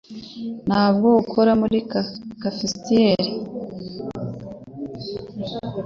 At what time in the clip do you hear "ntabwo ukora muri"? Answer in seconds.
0.67-1.77